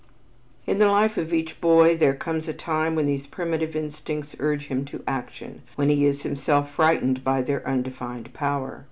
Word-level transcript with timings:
In 0.65 0.79
the 0.79 0.87
life 0.87 1.15
of 1.15 1.31
each 1.31 1.61
boy 1.61 1.95
there 1.95 2.15
comes 2.15 2.47
a 2.47 2.55
time 2.55 2.95
when 2.95 3.05
these 3.05 3.27
primitive 3.27 3.75
instincts 3.75 4.35
urge 4.39 4.65
him 4.65 4.83
to 4.85 5.03
action, 5.05 5.61
when 5.75 5.89
he 5.89 6.05
is 6.05 6.23
himself 6.23 6.71
frightened 6.73 7.23
by 7.23 7.43
their 7.43 7.63
undefined 7.67 8.33
power. 8.33 8.79